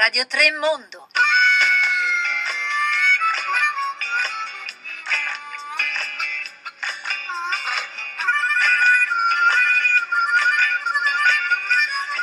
[0.00, 1.08] Radio 3 Mondo.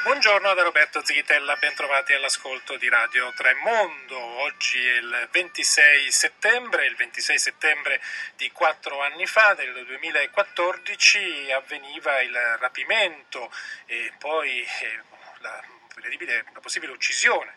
[0.01, 4.17] Buongiorno da Roberto Zichitella, bentrovati all'ascolto di Radio Tremondo.
[4.17, 8.01] Oggi è il 26 settembre, il 26 settembre
[8.37, 13.51] di quattro anni fa, del 2014, avveniva il rapimento
[13.85, 15.01] e poi eh,
[15.41, 15.63] la,
[16.53, 17.53] la possibile uccisione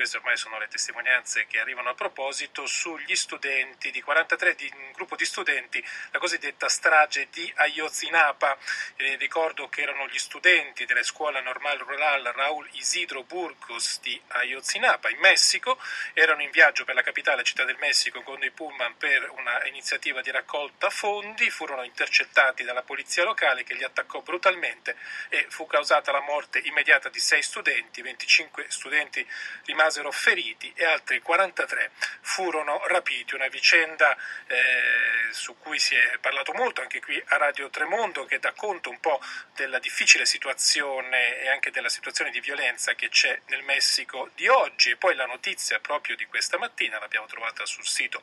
[0.00, 4.92] queste ormai sono le testimonianze che arrivano a proposito, sugli studenti di 43, di un
[4.92, 8.56] gruppo di studenti, la cosiddetta strage di Ayotzinapa.
[8.96, 15.10] Eh, ricordo che erano gli studenti della scuola normal rural Raúl Isidro Burgos di Ayotzinapa
[15.10, 15.78] in Messico,
[16.14, 20.22] erano in viaggio per la capitale Città del Messico con dei pullman per una iniziativa
[20.22, 24.96] di raccolta fondi, furono intercettati dalla polizia locale che li attaccò brutalmente
[25.28, 29.28] e fu causata la morte immediata di sei studenti, 25 studenti
[29.66, 33.34] rimasti rimasero feriti e altri 43 furono rapiti.
[33.34, 38.38] Una vicenda eh, su cui si è parlato molto anche qui a Radio Tremondo che
[38.38, 39.20] dà conto un po'
[39.54, 44.90] della difficile situazione e anche della situazione di violenza che c'è nel Messico di oggi
[44.90, 48.22] e poi la notizia proprio di questa mattina l'abbiamo trovata sul sito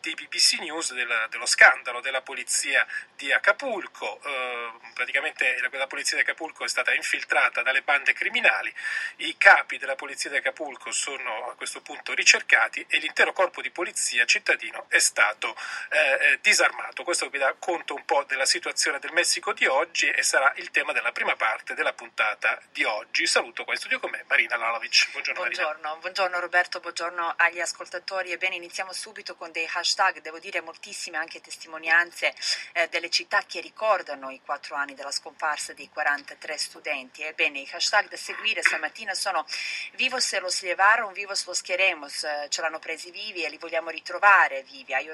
[0.00, 4.20] di BBC News della, dello scandalo della polizia di Acapulco.
[4.22, 8.72] Eh, praticamente la polizia di Acapulco è stata infiltrata dalle bande criminali,
[9.16, 13.70] i capi della polizia di Acapulco sono a questo punto ricercati e l'intero corpo di
[13.70, 15.54] polizia cittadino è stato
[15.90, 17.04] eh, eh, disarmato.
[17.04, 20.72] Questo vi dà conto un po' della situazione del Messico di oggi e sarà il
[20.72, 23.24] tema della prima parte della puntata di oggi.
[23.24, 25.12] Saluto qua in studio con me Marina Lalovic.
[25.12, 26.00] Buongiorno, buongiorno, Marina.
[26.00, 28.32] buongiorno Roberto, buongiorno agli ascoltatori.
[28.32, 32.34] Ebbene, iniziamo subito con dei hashtag, devo dire moltissime anche testimonianze
[32.72, 37.22] eh, delle città che ricordano i quattro anni della scomparsa dei 43 studenti.
[37.22, 39.46] Ebbene, i hashtag da seguire stamattina sono
[39.92, 43.58] Vivo se lo slievar un vivos los queremos, eh, ce l'hanno presi vivi e li
[43.58, 44.92] vogliamo ritrovare vivi.
[44.92, 45.08] Eh,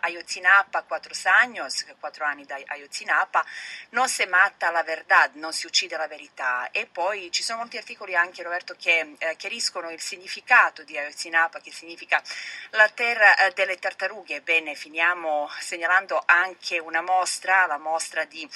[0.00, 3.44] Ayotzinapa, quattro años, quattro anni da Ayotzinapa,
[3.90, 6.70] non si matta la verdad, non si uccide la verità.
[6.70, 11.60] E poi ci sono molti articoli anche, Roberto, che eh, chiariscono il significato di Ayotzinapa,
[11.60, 12.22] che significa
[12.70, 14.40] la terra eh, delle tartarughe.
[14.42, 18.48] Bene, finiamo segnalando anche una mostra, la mostra di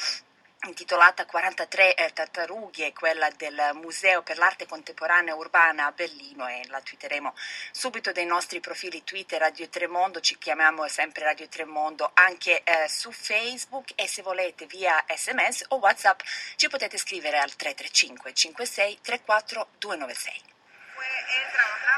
[0.69, 6.81] intitolata 43 eh, tartarughe, quella del Museo per l'arte contemporanea urbana a Berlino e la
[6.81, 7.35] twitteremo
[7.71, 13.13] subito dai nostri profili Twitter Radio Tremondo, ci chiamiamo sempre Radio Tremondo anche eh, su
[13.13, 16.21] Facebook e se volete via sms o whatsapp
[16.57, 20.43] ci potete scrivere al 335 56 34 296.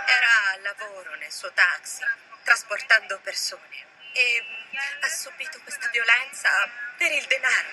[0.07, 2.03] Era al lavoro nel suo taxi,
[2.45, 4.45] trasportando persone e
[5.01, 6.51] ha subito questa violenza
[6.97, 7.67] per il denaro.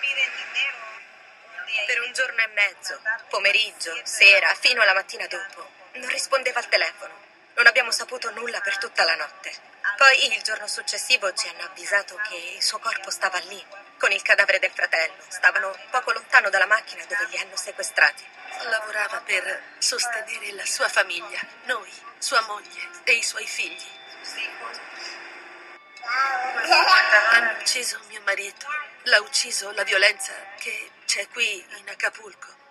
[1.86, 7.24] Per un giorno e mezzo, pomeriggio, sera, fino alla mattina dopo, non rispondeva al telefono.
[7.54, 9.52] Non abbiamo saputo nulla per tutta la notte.
[9.96, 13.64] Poi il giorno successivo ci hanno avvisato che il suo corpo stava lì,
[13.98, 15.16] con il cadavere del fratello.
[15.28, 18.24] Stavano poco lontano dalla macchina dove li hanno sequestrati.
[18.64, 23.94] Lavorava per sostenere la sua famiglia, noi, sua moglie e i suoi figli.
[27.30, 28.66] Hanno ucciso mio marito.
[29.04, 32.65] L'ha ucciso la violenza che c'è qui in Acapulco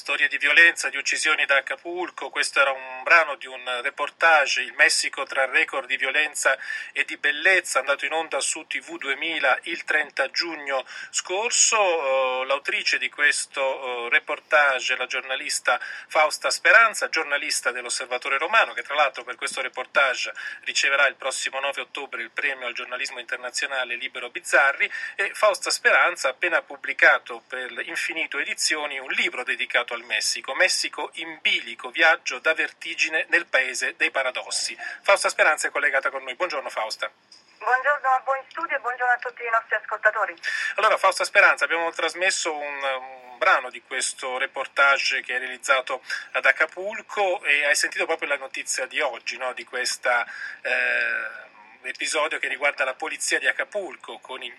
[0.00, 4.72] storie di violenza, di uccisioni da Acapulco, questo era un brano di un reportage, il
[4.72, 6.56] Messico tra record di violenza
[6.92, 11.76] e di bellezza, andato in onda su TV 2000 il 30 giugno scorso.
[11.76, 15.78] Eh, l'autrice di questo eh, reportage la giornalista
[16.08, 20.32] Fausta Speranza, giornalista dell'Osservatore Romano, che tra l'altro per questo reportage
[20.64, 26.28] riceverà il prossimo 9 ottobre il premio al giornalismo internazionale Libero Bizzarri e Fausta Speranza
[26.28, 30.54] ha appena pubblicato per Infinito Edizioni un libro dedicato dedicato al Messico.
[30.54, 34.76] Messico in bilico, viaggio da vertigine nel paese dei paradossi.
[35.02, 36.34] Fausta Speranza è collegata con noi.
[36.34, 37.10] Buongiorno Fausta.
[37.58, 40.34] Buongiorno a voi in studio e buongiorno a tutti i nostri ascoltatori.
[40.76, 46.02] Allora, Fausta Speranza, abbiamo trasmesso un, un brano di questo reportage che è realizzato
[46.32, 49.52] ad Acapulco e hai sentito proprio la notizia di oggi, no?
[49.52, 50.24] di questa...
[50.62, 51.48] Eh,
[51.82, 54.54] episodio che riguarda la polizia di Acapulco, con il,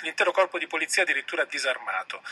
[0.00, 2.22] l'intero corpo di polizia addirittura disarmato.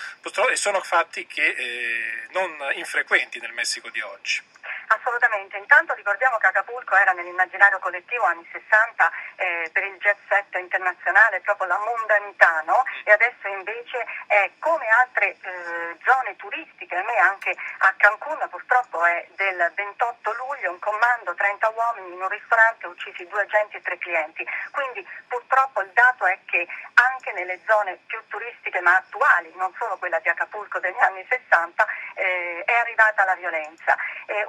[0.51, 4.43] E sono fatti che, eh, non infrequenti nel Messico di oggi.
[4.89, 9.11] Assolutamente, intanto ricordiamo che Acapulco era nell'immaginario collettivo anni 60
[9.41, 12.85] eh, per il jet set internazionale proprio la mondanità no?
[13.05, 19.05] e adesso invece è come altre eh, zone turistiche, a me anche a Cancun purtroppo
[19.05, 23.83] è del 28 luglio un comando 30 uomini in un ristorante uccisi due agenti e
[23.83, 29.51] tre clienti, quindi purtroppo il dato è che anche nelle zone più turistiche ma attuali,
[29.57, 33.97] non solo quella di Acapulco degli anni 60, eh, è arrivata la violenza.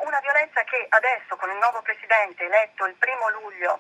[0.04, 3.80] Una violenza che adesso con il nuovo Presidente eletto il primo luglio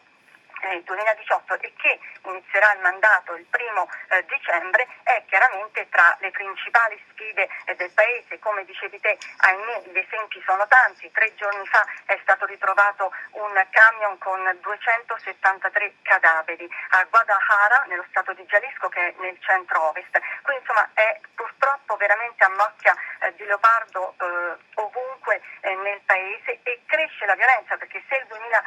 [0.67, 6.31] nel 2018 e che inizierà il mandato il primo eh, dicembre è chiaramente tra le
[6.31, 8.39] principali sfide eh, del Paese.
[8.39, 11.11] Come dicevi te, ahimè, gli esempi sono tanti.
[11.11, 18.33] Tre giorni fa è stato ritrovato un camion con 273 cadaveri a Guadalajara, nello stato
[18.33, 20.19] di Jalisco, che è nel centro-ovest.
[20.43, 26.59] Qui insomma è purtroppo veramente a macchia eh, di leopardo eh, ovunque eh, nel Paese
[26.63, 28.63] e cresce la violenza perché se il 2017 ha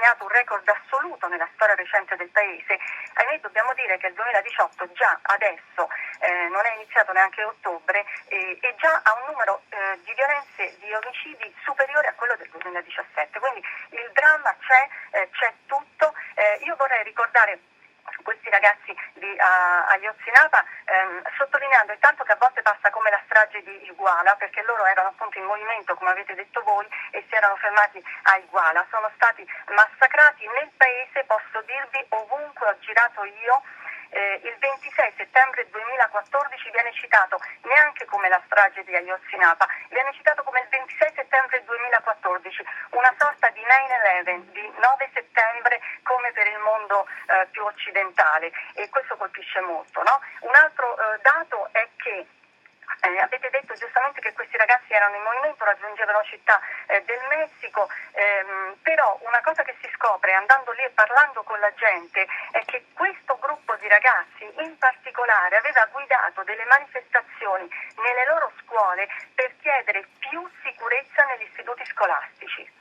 [0.00, 2.78] segnato un record assoluto nella storia recente del Paese,
[3.12, 5.88] ahimè dobbiamo dire che il 2018 già adesso
[6.20, 10.78] eh, non è iniziato neanche ottobre eh, e già ha un numero eh, di violenze,
[10.80, 13.38] di omicidi superiore a quello del 2017.
[13.38, 16.14] Quindi il dramma c'è, eh, c'è tutto.
[16.34, 17.60] Eh, io vorrei ricordare
[18.22, 23.62] questi ragazzi di uh, Ayotzinapa, ehm, sottolineando intanto che a volte passa come la strage
[23.62, 27.56] di Iguala, perché loro erano appunto in movimento, come avete detto voi, e si erano
[27.56, 28.86] fermati a Iguala.
[28.90, 33.62] Sono stati massacrati nel paese, posso dirvi, ovunque ho girato io,
[34.10, 40.42] eh, il 26 settembre 2014 viene citato neanche come la strage di Ayotzinapa, viene citato
[40.42, 46.58] come il 26 settembre 2014, una sorta di 9-11, di 9 settembre come per il
[46.58, 50.02] mondo eh, più occidentale e questo colpisce molto.
[50.02, 50.20] No?
[50.40, 52.26] Un altro eh, dato è che
[53.00, 57.88] eh, avete detto giustamente che questi ragazzi erano in movimento, raggiungevano città eh, del Messico,
[58.12, 62.64] ehm, però una cosa che si scopre andando lì e parlando con la gente è
[62.64, 69.54] che questo gruppo di ragazzi in particolare aveva guidato delle manifestazioni nelle loro scuole per
[69.60, 72.78] chiedere più sicurezza negli istituti scolastici.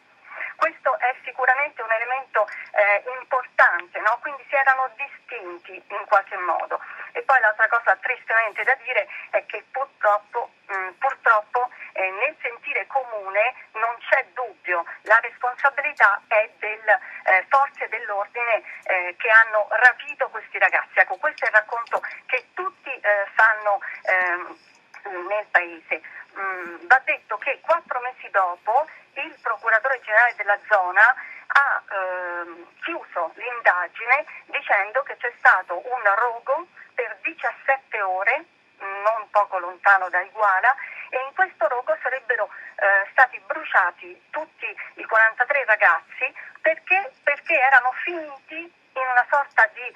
[0.56, 4.20] Questo è sicuramente un elemento eh, importante, no?
[4.22, 6.80] quindi si erano distinti in qualche modo.
[7.14, 12.36] E poi l'altra cosa tristemente da dire è che purtroppo, mh, mm, purtroppo eh, nel
[12.42, 19.68] sentire comune non c'è dubbio, la responsabilità è delle eh, forze dell'ordine eh, che hanno
[19.70, 21.00] rapito questi ragazzi.
[21.00, 24.58] Ecco, questo è il racconto che tutti eh, fanno ehm,
[25.28, 26.02] nel paese.
[26.38, 31.02] Mm, va detto che quattro mesi dopo il procuratore generale della zona
[31.48, 38.46] ha ehm, chiuso l'indagine dicendo che c'è stato un rogo per 17 ore,
[38.80, 40.76] non poco lontano da Iguala,
[41.10, 47.92] e in questo rogo sarebbero eh, stati bruciati tutti i 43 ragazzi perché, perché erano
[48.04, 49.94] finiti in una sorta di eh,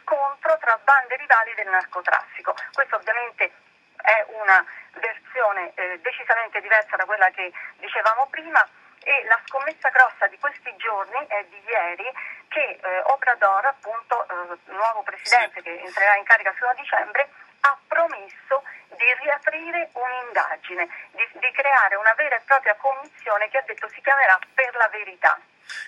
[0.00, 2.54] scontro tra bande rivali del narcotraffico.
[2.72, 3.52] Questo ovviamente
[3.96, 4.64] è una
[4.94, 8.66] versione eh, decisamente diversa da quella che dicevamo prima
[9.02, 12.10] e la scommessa grossa di questi giorni è di ieri
[12.48, 17.28] che eh, Obrador, appunto, eh, nuovo presidente che entrerà in carica il 1 dicembre,
[17.66, 18.62] ha promesso
[18.96, 24.00] di riaprire un'indagine, di, di creare una vera e propria commissione che ha detto si
[24.00, 25.38] chiamerà per la verità.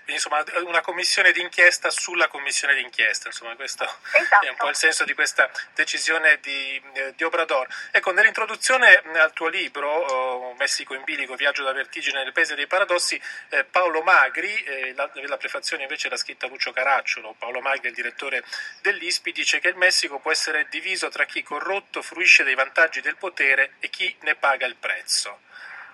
[0.05, 4.47] Quindi, insomma, una commissione d'inchiesta sulla commissione d'inchiesta, insomma, questo esatto.
[4.47, 7.67] è un po' il senso di questa decisione di, eh, di Obrador.
[7.91, 12.67] Ecco, nell'introduzione al tuo libro, oh, Messico in bilico, viaggio da vertigine nel paese dei
[12.67, 13.21] paradossi,
[13.51, 17.95] eh, Paolo Magri, eh, la, la, prefazione invece l'ha scritta Lucio Caracciolo, Paolo Magri, il
[17.95, 18.45] direttore
[18.81, 23.17] dell'ISPI, dice che il Messico può essere diviso tra chi corrotto fruisce dei vantaggi del
[23.17, 25.41] potere e chi ne paga il prezzo.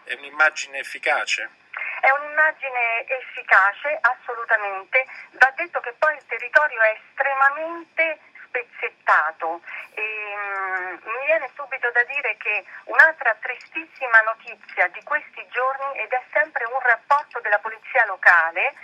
[0.05, 1.63] È un'immagine efficace.
[2.05, 5.07] È un'immagine efficace, assolutamente.
[5.41, 9.63] Va detto che poi il territorio è estremamente spezzettato.
[9.95, 10.03] E,
[10.37, 16.23] um, mi viene subito da dire che un'altra tristissima notizia di questi giorni, ed è
[16.31, 18.75] sempre un rapporto della polizia locale,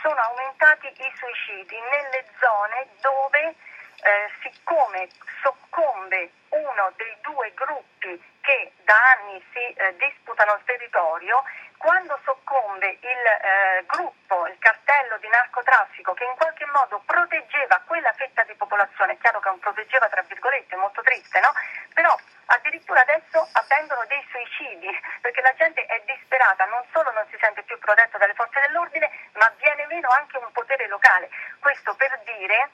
[0.00, 3.56] sono aumentati i suicidi nelle zone dove
[4.02, 5.08] eh, siccome
[5.42, 11.42] soccombe uno dei due gruppi che da anni si eh, disputano il territorio,
[11.80, 18.12] quando soccombe il eh, gruppo, il cartello di narcotraffico che in qualche modo proteggeva quella
[18.12, 21.48] fetta di popolazione, è chiaro che non proteggeva tra virgolette, molto triste, no?
[21.94, 22.14] Però
[22.52, 24.92] addirittura adesso avvengono dei suicidi
[25.24, 29.08] perché la gente è disperata, non solo non si sente più protetta dalle forze dell'ordine,
[29.40, 31.30] ma viene meno anche un potere locale.
[31.60, 32.72] Questo per dire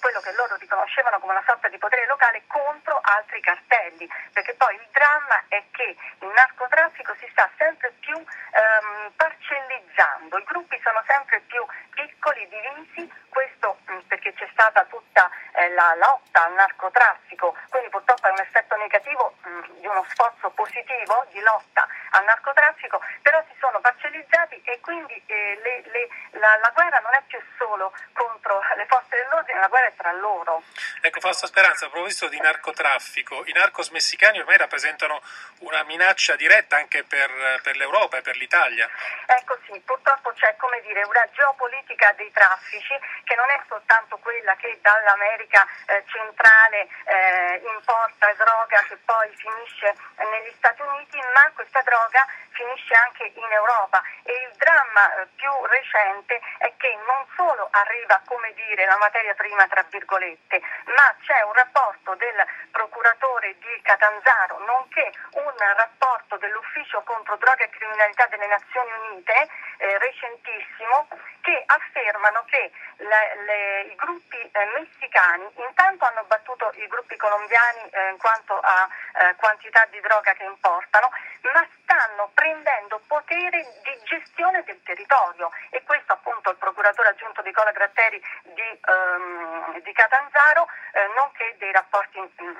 [0.00, 4.74] quello che loro riconoscevano come una sorta di potere locale contro altri cartelli, perché poi
[4.74, 11.02] il dramma è che il narcotraffico si sta sempre più ehm, parcellizzando, i gruppi sono
[11.06, 11.64] sempre più
[11.94, 18.26] piccoli, divisi, questo mm, perché c'è stata tutta eh, la lotta al narcotraffico, quindi purtroppo
[18.28, 19.34] è un effetto negativo
[19.88, 25.58] di uno sforzo positivo di lotta al narcotraffico, però si sono parcellizzati e quindi eh,
[25.62, 29.86] le, le, la, la, guerra non è più solo contro le forze dell'ordine, la guerra
[29.86, 30.62] è tra loro.
[31.00, 35.20] Ecco, Fausta Speranza, a proposito di narcotraffico, i narcos messicani ormai rappresentano
[35.60, 37.30] una minaccia diretta anche per,
[37.62, 38.88] per l'Europa e per l'Italia.
[39.26, 44.54] Ecco sì, purtroppo c'è come dire una geopolitica dei traffici che non è soltanto quella
[44.56, 51.82] che dall'America eh, centrale eh, importa droga che poi finisce negli Stati Uniti, ma questa
[51.82, 54.02] droga finisce anche in Europa.
[54.24, 59.34] E il dramma eh, più recente è che non solo arriva, come dire, la materia
[59.34, 67.02] prima tra virgolette, ma c'è un rapporto del procuratore di Catanzaro, nonché un rapporto dell'Ufficio
[67.02, 71.06] contro droga e criminalità delle Nazioni Unite, eh, recentissimo,
[71.40, 77.88] che affermano che le, le, i gruppi eh, messicani intanto hanno battuto i gruppi colombiani
[77.90, 81.10] eh, quanto a eh, quantità di droga che importano,
[81.52, 85.50] ma stanno prendendo potere di gestione del territorio.
[85.70, 91.72] E questo appunto il procuratore aggiunto Nicola Gratteri di, um, di Catanzaro, eh, nonché dei
[91.72, 92.56] rapporti um,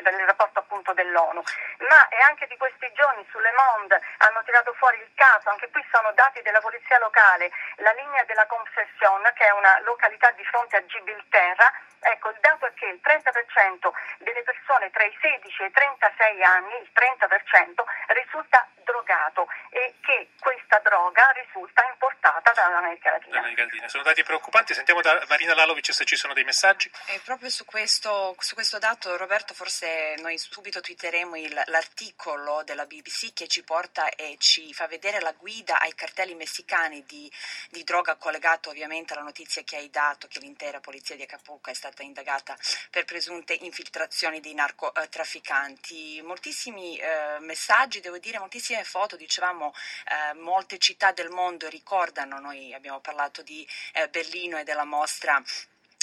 [0.00, 1.42] del rapporto appunto dell'ONU,
[1.88, 5.84] ma è anche di questi giorni sulle Monde hanno tirato fuori il caso, anche qui
[5.92, 10.76] sono dati della polizia locale, la linea della Concession, che è una località di fronte
[10.76, 11.70] a Gibilterra,
[12.02, 16.42] ecco il dato è che il 30% delle persone tra i 16 e i 36
[16.42, 23.40] anni, il 30%, risulta drogato e che questa droga risulta importata dall'America Latina.
[23.40, 23.88] Latina.
[23.88, 26.90] Sono dati preoccupanti, sentiamo da Marina Lalovic se ci sono dei messaggi.
[27.06, 32.86] E proprio su questo, su questo dato Roberto forse noi subito twitteremo il, l'articolo della
[32.86, 37.30] BBC che ci porta e ci fa vedere la guida ai cartelli messicani di,
[37.70, 41.74] di droga collegato ovviamente alla notizia che hai dato che l'intera polizia di Acapulco è
[41.74, 42.56] stata indagata
[42.88, 46.22] per presunte infiltrazioni dei narcotrafficanti.
[46.22, 49.74] Moltissimi eh, messaggi, devo dire, moltissime foto, dicevamo
[50.06, 55.42] eh, molte città del mondo ricordano, noi abbiamo parlato di eh, Berlino e della mostra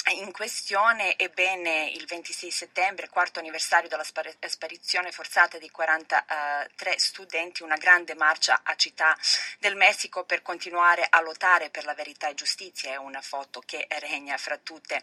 [0.08, 7.76] in questione, ebbene il 26 settembre, quarto anniversario della sparizione forzata di 43 studenti, una
[7.76, 9.16] grande marcia a Città
[9.58, 13.86] del Messico per continuare a lottare per la verità e giustizia, è una foto che
[14.00, 15.00] regna fra tutte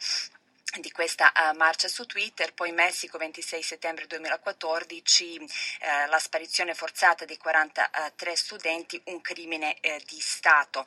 [0.79, 7.25] di questa uh, marcia su Twitter, poi Messico 26 settembre 2014 uh, la sparizione forzata
[7.25, 10.86] di 43 studenti, un crimine uh, di Stato.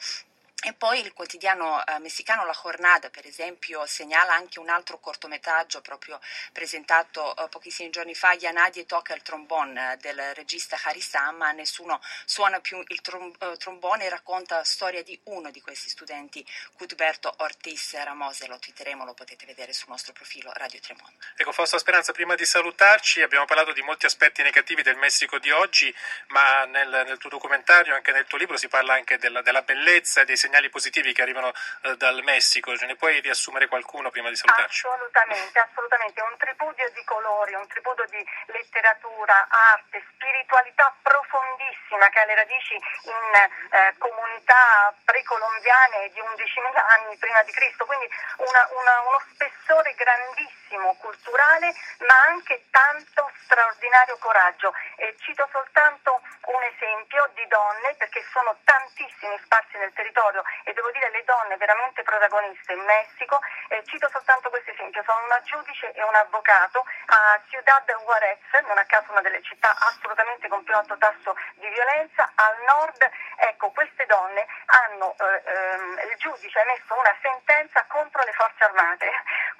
[0.63, 5.81] E poi il quotidiano eh, messicano La Jornada, per esempio, segnala anche un altro cortometraggio
[5.81, 6.21] proprio
[6.53, 12.61] presentato eh, pochissimi giorni fa, Yanadie tocca il trombone eh, del regista Harisama, nessuno suona
[12.61, 17.33] più il trom- eh, trombone e racconta la storia di uno di questi studenti, Cudberto
[17.39, 21.17] Ortiz Ramose, lo twitteremo, lo potete vedere sul nostro profilo Radio Tremondo.
[21.37, 25.51] Ecco Fausto Speranza, prima di salutarci abbiamo parlato di molti aspetti negativi del Messico di
[25.51, 25.95] oggi,
[26.29, 30.21] ma nel, nel tuo documentario, anche nel tuo libro, si parla anche della, della bellezza
[30.21, 31.53] e dei segnali segnali positivi che arrivano
[31.83, 32.77] eh, dal Messico.
[32.77, 34.85] Ce ne puoi riassumere qualcuno prima di salutarci?
[34.85, 36.21] Assolutamente, assolutamente.
[36.21, 42.75] Un tripudio di colori, un tripudio di letteratura, arte, spiritualità profondissima che ha le radici
[42.75, 49.95] in eh, comunità precolombiane di 11.000 anni prima di Cristo, quindi una, una, uno spessore
[49.95, 50.60] grandissimo
[50.99, 51.75] culturale,
[52.07, 54.73] ma anche tanto straordinario coraggio.
[54.97, 60.91] E cito soltanto un esempio di donne, perché sono tantissimi spazi nel territorio e devo
[60.91, 63.39] dire le donne veramente protagoniste in Messico.
[63.69, 68.77] Eh, cito soltanto questo esempio, sono una giudice e un avvocato a Ciudad Juarez, non
[68.77, 73.71] a caso una delle città assolutamente con più alto tasso di violenza, al nord, ecco,
[73.71, 79.11] queste donne hanno, eh, ehm, il giudice ha emesso una sentenza contro le forze armate,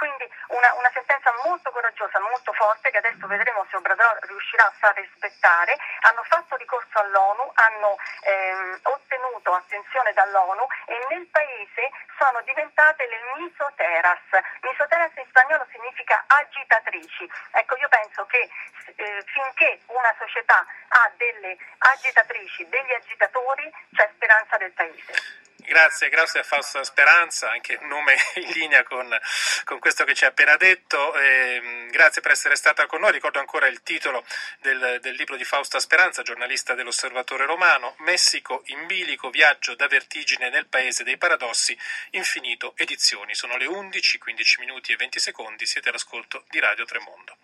[0.01, 4.73] quindi una, una sentenza molto coraggiosa, molto forte che adesso vedremo se Obrador riuscirà a
[4.81, 5.77] far rispettare,
[6.09, 13.21] hanno fatto ricorso all'ONU, hanno ehm, ottenuto attenzione dall'ONU e nel paese sono diventate le
[13.45, 14.25] misoteras.
[14.63, 17.31] Misoteras in spagnolo significa agitatrici.
[17.53, 18.49] Ecco, io penso che
[18.97, 25.50] eh, finché una società ha delle agitatrici, degli agitatori, c'è speranza del paese.
[25.71, 29.17] Grazie, grazie a Fausta Speranza, anche nome in linea con,
[29.63, 31.15] con questo che ci ha appena detto.
[31.15, 33.13] Eh, grazie per essere stata con noi.
[33.13, 34.25] Ricordo ancora il titolo
[34.63, 40.51] del, del libro di Fausta Speranza, giornalista dell'Osservatore Romano, Messico in bilico, viaggio da vertigine
[40.51, 41.79] nel paese dei paradossi,
[42.11, 43.37] infinito edizioni.
[43.37, 47.37] Sono le 11, 15 minuti e 20 secondi, siete all'ascolto di Radio Tremondo.